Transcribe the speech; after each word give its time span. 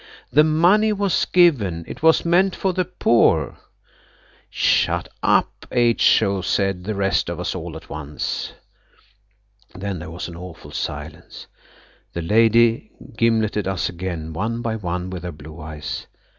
"The 0.33 0.43
money 0.43 0.91
was 0.91 1.25
given!" 1.25 1.85
"It 1.87 2.01
was 2.01 2.25
meant 2.25 2.55
for 2.55 2.73
the 2.73 2.85
poor!" 2.85 3.57
"Shut 4.49 5.07
up, 5.21 5.67
H.O.!" 5.71 6.41
said 6.41 6.85
the 6.85 6.95
rest 6.95 7.29
of 7.29 7.39
us 7.39 7.53
all 7.53 7.77
at 7.77 7.87
once. 7.87 8.51
Then 9.75 9.99
there 9.99 10.09
was 10.09 10.27
an 10.27 10.35
awful 10.35 10.71
silence. 10.71 11.45
The 12.13 12.23
lady 12.23 12.89
gimleted 13.15 13.67
us 13.67 13.89
again 13.89 14.33
one 14.33 14.63
by 14.63 14.75
one 14.75 15.11
with 15.11 15.21
her 15.21 15.31
blue 15.31 15.59
eyes. 15.61 16.07